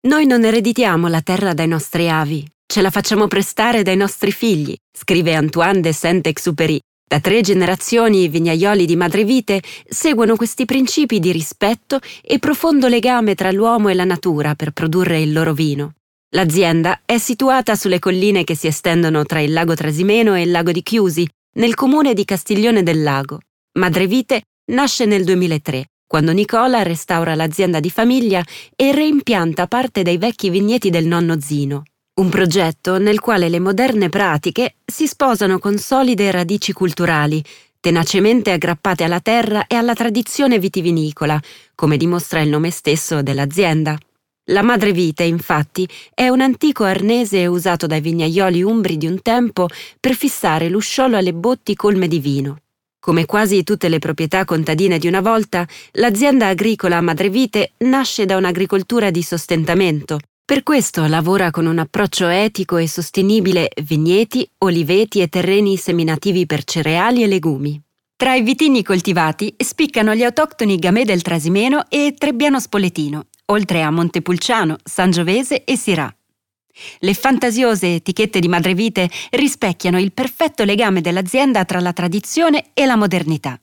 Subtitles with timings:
[0.00, 4.72] Noi non ereditiamo la terra dai nostri avi, ce la facciamo prestare dai nostri figli,
[4.96, 6.78] scrive Antoine de Saint-Exupéry.
[7.04, 13.34] Da tre generazioni i vignaioli di Madrevite seguono questi principi di rispetto e profondo legame
[13.34, 15.94] tra l'uomo e la natura per produrre il loro vino.
[16.32, 20.70] L'azienda è situata sulle colline che si estendono tra il lago Trasimeno e il lago
[20.70, 23.40] di Chiusi, nel comune di Castiglione del Lago.
[23.80, 28.42] Madrevite nasce nel 2003, quando Nicola restaura l'azienda di famiglia
[28.74, 31.82] e reimpianta parte dei vecchi vigneti del nonno Zino.
[32.14, 37.44] Un progetto nel quale le moderne pratiche si sposano con solide radici culturali,
[37.78, 41.38] tenacemente aggrappate alla terra e alla tradizione vitivinicola,
[41.74, 43.96] come dimostra il nome stesso dell'azienda.
[44.46, 49.68] La madrevite, infatti, è un antico arnese usato dai vignaioli umbri di un tempo
[50.00, 52.56] per fissare l'usciolo alle botti colme di vino.
[53.00, 59.10] Come quasi tutte le proprietà contadine di una volta, l'azienda agricola Madrevite nasce da un'agricoltura
[59.10, 60.18] di sostentamento.
[60.44, 66.64] Per questo lavora con un approccio etico e sostenibile vigneti, oliveti e terreni seminativi per
[66.64, 67.80] cereali e legumi.
[68.16, 73.90] Tra i vitigni coltivati spiccano gli autoctoni Gamay del Trasimeno e Trebbiano Spoletino, oltre a
[73.90, 76.12] Montepulciano, Sangiovese e Sirà.
[77.00, 82.96] Le fantasiose etichette di madrevite rispecchiano il perfetto legame dell'azienda tra la tradizione e la
[82.96, 83.60] modernità.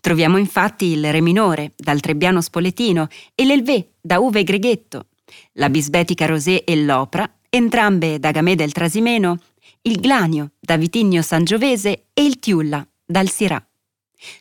[0.00, 5.06] Troviamo infatti il Re minore, dal Trebbiano Spoletino, e l'Elvé, da Uve Greghetto,
[5.54, 9.38] la Bisbetica Rosé e l'Opra, entrambe da Gamay del Trasimeno,
[9.82, 13.64] il Glanio, da Vitigno Sangiovese e il Tiulla, dal Sirà.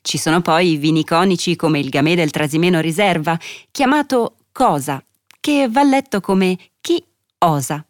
[0.01, 3.37] Ci sono poi vini iconici come il Gamay del Trasimeno Riserva,
[3.71, 5.03] chiamato Cosa,
[5.39, 7.03] che va letto come Chi
[7.39, 7.85] osa,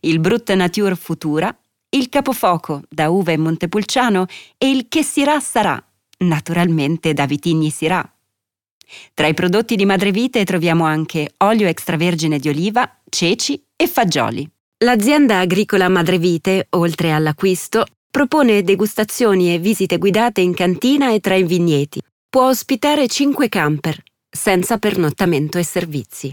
[0.00, 1.56] il Brut Nature Futura,
[1.90, 4.26] il Capofoco da Uva e Montepulciano
[4.58, 5.82] e il Che Sirà sarà,
[6.18, 8.06] naturalmente da Vitigni Sirà.
[9.14, 14.48] Tra i prodotti di madrevite troviamo anche olio extravergine di oliva, ceci e fagioli.
[14.84, 21.44] L'azienda agricola Madrevite, oltre all'acquisto, propone degustazioni e visite guidate in cantina e tra i
[21.44, 22.00] vigneti.
[22.28, 26.30] Può ospitare 5 camper, senza pernottamento e servizi.